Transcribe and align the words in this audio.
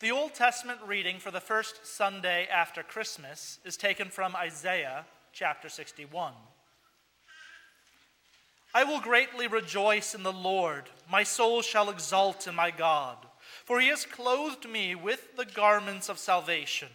The 0.00 0.12
Old 0.12 0.32
Testament 0.32 0.78
reading 0.86 1.18
for 1.18 1.32
the 1.32 1.40
first 1.40 1.84
Sunday 1.84 2.46
after 2.52 2.84
Christmas 2.84 3.58
is 3.64 3.76
taken 3.76 4.10
from 4.10 4.36
Isaiah 4.36 5.04
chapter 5.32 5.68
61. 5.68 6.34
I 8.72 8.84
will 8.84 9.00
greatly 9.00 9.48
rejoice 9.48 10.14
in 10.14 10.22
the 10.22 10.32
Lord. 10.32 10.84
My 11.10 11.24
soul 11.24 11.62
shall 11.62 11.90
exult 11.90 12.46
in 12.46 12.54
my 12.54 12.70
God, 12.70 13.16
for 13.64 13.80
he 13.80 13.88
has 13.88 14.06
clothed 14.06 14.68
me 14.68 14.94
with 14.94 15.36
the 15.36 15.46
garments 15.46 16.08
of 16.08 16.20
salvation. 16.20 16.90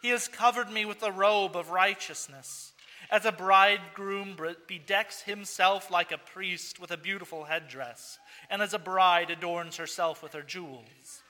He 0.00 0.08
has 0.08 0.26
covered 0.26 0.70
me 0.70 0.86
with 0.86 1.00
the 1.00 1.12
robe 1.12 1.54
of 1.54 1.68
righteousness. 1.68 2.72
As 3.10 3.26
a 3.26 3.32
bridegroom 3.32 4.36
bedecks 4.66 5.22
himself 5.24 5.90
like 5.90 6.12
a 6.12 6.18
priest 6.18 6.80
with 6.80 6.92
a 6.92 6.96
beautiful 6.96 7.44
headdress, 7.44 8.18
and 8.48 8.62
as 8.62 8.72
a 8.72 8.78
bride 8.78 9.28
adorns 9.28 9.76
herself 9.76 10.22
with 10.22 10.32
her 10.32 10.42
jewels. 10.42 11.22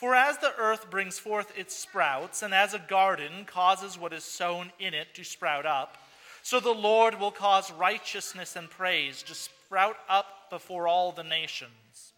For 0.00 0.14
as 0.14 0.38
the 0.38 0.54
earth 0.56 0.88
brings 0.88 1.18
forth 1.18 1.52
its 1.58 1.76
sprouts, 1.76 2.42
and 2.42 2.54
as 2.54 2.72
a 2.72 2.78
garden 2.78 3.44
causes 3.44 3.98
what 3.98 4.14
is 4.14 4.24
sown 4.24 4.72
in 4.78 4.94
it 4.94 5.12
to 5.12 5.24
sprout 5.24 5.66
up, 5.66 5.98
so 6.42 6.58
the 6.58 6.70
Lord 6.70 7.20
will 7.20 7.30
cause 7.30 7.70
righteousness 7.70 8.56
and 8.56 8.70
praise 8.70 9.22
to 9.24 9.34
sprout 9.34 9.98
up 10.08 10.48
before 10.48 10.88
all 10.88 11.12
the 11.12 11.22
nations. 11.22 12.14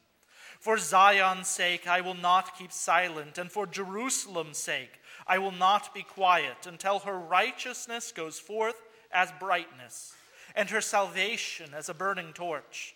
For 0.61 0.79
Zion's 0.79 1.49
sake, 1.49 1.89
I 1.89 2.03
will 2.03 2.15
not 2.15 2.57
keep 2.57 2.71
silent, 2.71 3.37
and 3.37 3.51
for 3.51 3.67
Jerusalem's 3.67 4.59
sake, 4.59 5.01
I 5.27 5.39
will 5.39 5.51
not 5.51 5.93
be 5.93 6.05
quiet 6.05 6.69
until 6.69 7.01
her 7.01 7.19
righteousness 7.19 8.13
goes 8.13 8.39
forth 8.39 8.81
as 9.11 9.33
brightness, 9.41 10.15
and 10.55 10.71
her 10.71 10.81
salvation 10.81 11.75
as 11.75 11.89
a 11.89 11.95
burning 11.95 12.33
torch. 12.33 12.95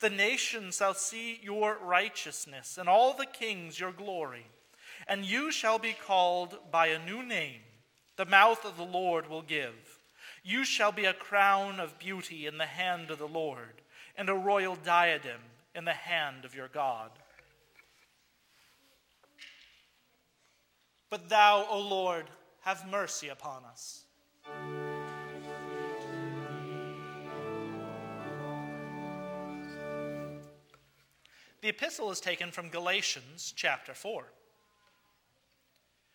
The 0.00 0.10
nations 0.10 0.76
shall 0.76 0.94
see 0.94 1.40
your 1.42 1.76
righteousness, 1.82 2.78
and 2.78 2.88
all 2.88 3.14
the 3.14 3.26
kings 3.26 3.80
your 3.80 3.92
glory. 3.92 4.46
And 5.06 5.24
you 5.24 5.50
shall 5.50 5.78
be 5.78 5.92
called 5.92 6.58
by 6.70 6.88
a 6.88 7.04
new 7.04 7.22
name, 7.22 7.60
the 8.16 8.26
mouth 8.26 8.64
of 8.64 8.76
the 8.76 8.84
Lord 8.84 9.28
will 9.28 9.42
give. 9.42 10.00
You 10.44 10.64
shall 10.64 10.92
be 10.92 11.04
a 11.04 11.12
crown 11.12 11.80
of 11.80 11.98
beauty 11.98 12.46
in 12.46 12.58
the 12.58 12.66
hand 12.66 13.10
of 13.10 13.18
the 13.18 13.28
Lord, 13.28 13.82
and 14.16 14.28
a 14.28 14.34
royal 14.34 14.76
diadem 14.76 15.40
in 15.74 15.84
the 15.84 15.92
hand 15.92 16.44
of 16.44 16.54
your 16.54 16.68
God. 16.68 17.10
But 21.10 21.28
thou, 21.28 21.66
O 21.70 21.80
Lord, 21.80 22.26
have 22.60 22.88
mercy 22.88 23.28
upon 23.28 23.64
us. 23.64 24.04
The 31.60 31.68
epistle 31.68 32.10
is 32.12 32.20
taken 32.20 32.52
from 32.52 32.68
Galatians 32.68 33.52
chapter 33.56 33.92
4. 33.92 34.24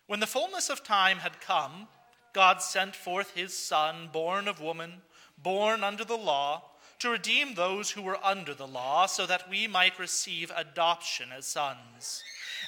When 0.06 0.20
the 0.20 0.26
fullness 0.26 0.70
of 0.70 0.82
time 0.82 1.18
had 1.18 1.40
come, 1.40 1.88
God 2.32 2.62
sent 2.62 2.96
forth 2.96 3.34
his 3.34 3.56
Son, 3.56 4.08
born 4.10 4.48
of 4.48 4.60
woman, 4.60 5.02
born 5.36 5.84
under 5.84 6.04
the 6.04 6.16
law, 6.16 6.62
to 7.00 7.10
redeem 7.10 7.54
those 7.54 7.90
who 7.90 8.00
were 8.00 8.24
under 8.24 8.54
the 8.54 8.66
law, 8.66 9.04
so 9.04 9.26
that 9.26 9.50
we 9.50 9.66
might 9.66 9.98
receive 9.98 10.50
adoption 10.56 11.28
as 11.36 11.46
sons. 11.46 12.22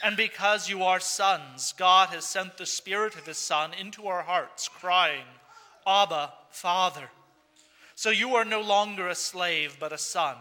And 0.04 0.16
because 0.16 0.68
you 0.68 0.82
are 0.82 1.00
sons, 1.00 1.72
God 1.78 2.10
has 2.10 2.26
sent 2.26 2.58
the 2.58 2.66
Spirit 2.66 3.14
of 3.14 3.26
his 3.26 3.38
Son 3.38 3.72
into 3.72 4.06
our 4.06 4.22
hearts, 4.22 4.68
crying, 4.68 5.24
Abba, 5.86 6.32
Father. 6.50 7.08
So 7.94 8.10
you 8.10 8.34
are 8.34 8.44
no 8.44 8.60
longer 8.60 9.08
a 9.08 9.14
slave, 9.14 9.78
but 9.80 9.92
a 9.94 9.98
son, 9.98 10.36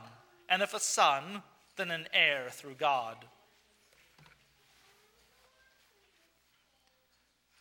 and 0.49 0.61
if 0.61 0.73
a 0.73 0.79
son, 0.81 1.41
than 1.75 1.91
an 1.91 2.07
heir 2.13 2.47
through 2.49 2.75
God. 2.75 3.17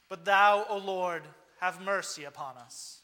But 0.08 0.24
thou, 0.24 0.64
O 0.68 0.78
Lord, 0.78 1.22
have 1.60 1.80
mercy 1.80 2.24
upon 2.24 2.56
us. 2.56 3.00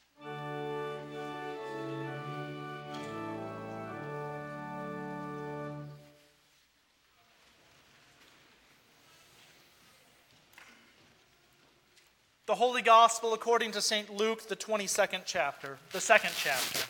The 12.46 12.56
Holy 12.56 12.82
Gospel 12.82 13.32
according 13.32 13.70
to 13.72 13.80
St. 13.80 14.12
Luke, 14.12 14.48
the 14.48 14.56
22nd 14.56 15.22
chapter, 15.24 15.78
the 15.92 16.00
second 16.00 16.32
chapter. 16.36 16.80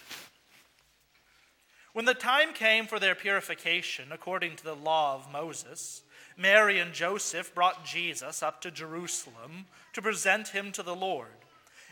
When 1.92 2.04
the 2.04 2.14
time 2.14 2.52
came 2.52 2.86
for 2.86 2.98
their 2.98 3.14
purification, 3.14 4.12
according 4.12 4.56
to 4.56 4.64
the 4.64 4.76
law 4.76 5.16
of 5.16 5.32
Moses, 5.32 6.02
Mary 6.36 6.78
and 6.78 6.92
Joseph 6.92 7.54
brought 7.54 7.84
Jesus 7.84 8.42
up 8.42 8.60
to 8.62 8.70
Jerusalem 8.70 9.66
to 9.92 10.02
present 10.02 10.48
him 10.48 10.72
to 10.72 10.82
the 10.82 10.94
Lord. 10.94 11.28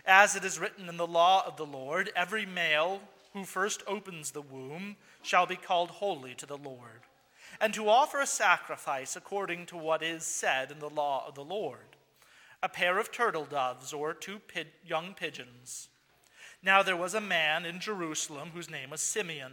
As 0.07 0.37
it 0.37 0.45
is 0.45 0.59
written 0.59 0.89
in 0.89 0.97
the 0.97 1.07
law 1.07 1.45
of 1.47 1.57
the 1.57 1.67
Lord, 1.67 2.11
every 2.15 2.47
male 2.47 3.01
who 3.33 3.45
first 3.45 3.83
opens 3.87 4.31
the 4.31 4.41
womb 4.41 4.97
shall 5.23 5.47
be 5.47 5.57
called 5.57 5.91
holy 5.91 6.35
to 6.37 6.47
the 6.47 6.57
Lord, 6.57 7.03
and 7.61 7.75
to 7.75 7.89
offer 7.89 8.21
a 8.21 8.27
sacrifice 8.27 9.17
according 9.17 9.67
to 9.67 9.77
what 9.77 10.03
is 10.03 10.25
said 10.25 10.71
in 10.71 10.79
the 10.79 10.89
law 10.89 11.25
of 11.27 11.35
the 11.35 11.45
Lord 11.45 11.97
a 12.63 12.69
pair 12.69 12.99
of 12.99 13.13
turtle 13.13 13.45
doves 13.45 13.93
or 13.93 14.13
two 14.13 14.41
young 14.85 15.15
pigeons. 15.15 15.89
Now 16.63 16.83
there 16.83 16.97
was 16.97 17.15
a 17.15 17.21
man 17.21 17.65
in 17.65 17.79
Jerusalem 17.79 18.51
whose 18.53 18.71
name 18.71 18.91
was 18.91 19.01
Simeon. 19.01 19.53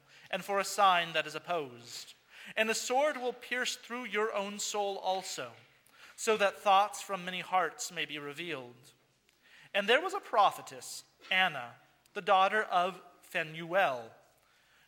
and 0.31 0.43
for 0.43 0.59
a 0.59 0.65
sign 0.65 1.13
that 1.13 1.27
is 1.27 1.35
opposed. 1.35 2.15
And 2.57 2.69
a 2.69 2.73
sword 2.73 3.17
will 3.17 3.33
pierce 3.33 3.75
through 3.75 4.05
your 4.05 4.33
own 4.33 4.57
soul 4.57 4.97
also, 4.97 5.49
so 6.15 6.37
that 6.37 6.59
thoughts 6.59 7.01
from 7.01 7.23
many 7.23 7.41
hearts 7.41 7.91
may 7.91 8.05
be 8.05 8.17
revealed. 8.17 8.75
And 9.73 9.87
there 9.87 10.01
was 10.01 10.13
a 10.13 10.19
prophetess, 10.19 11.03
Anna, 11.29 11.75
the 12.13 12.21
daughter 12.21 12.63
of 12.63 12.99
Phanuel. 13.21 14.11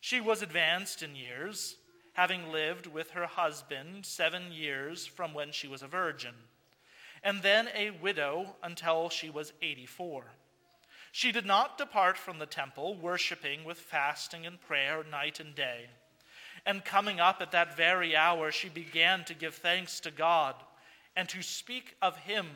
She 0.01 0.19
was 0.19 0.41
advanced 0.41 1.03
in 1.03 1.15
years, 1.15 1.77
having 2.13 2.51
lived 2.51 2.87
with 2.87 3.11
her 3.11 3.25
husband 3.25 4.05
seven 4.05 4.51
years 4.51 5.05
from 5.05 5.33
when 5.33 5.51
she 5.51 5.67
was 5.67 5.81
a 5.81 5.87
virgin, 5.87 6.33
and 7.23 7.41
then 7.41 7.69
a 7.75 7.91
widow 7.91 8.55
until 8.61 9.09
she 9.09 9.29
was 9.29 9.53
84. 9.61 10.25
She 11.15 11.31
did 11.31 11.45
not 11.45 11.77
depart 11.77 12.17
from 12.17 12.39
the 12.39 12.47
temple, 12.47 12.95
worshiping 12.95 13.63
with 13.63 13.77
fasting 13.77 14.47
and 14.47 14.59
prayer 14.59 15.03
night 15.03 15.39
and 15.39 15.53
day. 15.53 15.85
And 16.65 16.83
coming 16.83 17.19
up 17.19 17.39
at 17.39 17.51
that 17.51 17.77
very 17.77 18.15
hour, 18.15 18.51
she 18.51 18.67
began 18.67 19.23
to 19.25 19.35
give 19.35 19.53
thanks 19.53 19.99
to 19.99 20.11
God 20.11 20.55
and 21.15 21.29
to 21.29 21.43
speak 21.43 21.95
of 22.01 22.17
him 22.17 22.47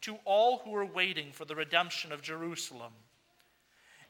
to 0.00 0.16
all 0.24 0.60
who 0.64 0.70
were 0.70 0.86
waiting 0.86 1.30
for 1.30 1.44
the 1.44 1.54
redemption 1.54 2.10
of 2.10 2.22
Jerusalem. 2.22 2.92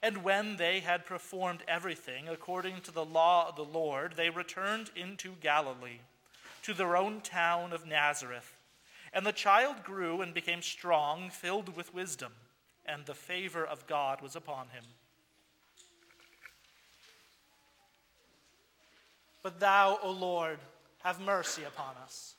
And 0.01 0.23
when 0.23 0.57
they 0.57 0.79
had 0.79 1.05
performed 1.05 1.65
everything 1.67 2.29
according 2.29 2.83
to 2.83 2.93
the 2.93 3.05
law 3.05 3.49
of 3.49 3.57
the 3.57 3.65
Lord, 3.65 4.13
they 4.17 4.31
returned 4.31 4.93
into 4.95 5.33
Galilee, 5.41 5.99
to 6.63 6.75
their 6.75 6.97
own 6.97 7.23
town 7.23 7.73
of 7.73 7.89
Nazareth. 7.89 8.55
And 9.13 9.27
the 9.27 9.33
child 9.33 9.83
grew 9.83 10.21
and 10.21 10.33
became 10.33 10.63
strong, 10.63 11.29
filled 11.29 11.77
with 11.77 11.93
wisdom 11.93 12.31
and 12.87 13.05
the 13.05 13.15
favor 13.15 13.65
of 13.65 13.87
God 13.87 14.21
was 14.21 14.37
upon 14.37 14.69
him. 14.69 14.85
But 19.43 19.61
thou, 19.61 19.99
O 20.03 20.11
Lord, 20.11 20.59
have 21.05 21.21
mercy 21.21 21.63
upon 21.65 21.95
us. 22.03 22.35